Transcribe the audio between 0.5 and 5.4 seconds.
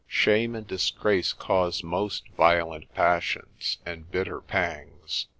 and disgrace cause most violent passions and bitter pangs.